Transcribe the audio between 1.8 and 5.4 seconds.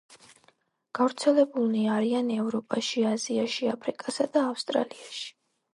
არიან ევროპაში, აზიაში, აფრიკასა და ავსტრალიაში.